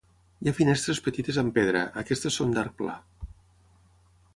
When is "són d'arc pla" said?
2.41-2.97